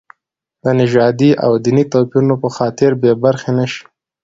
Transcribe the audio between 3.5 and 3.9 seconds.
نه شي.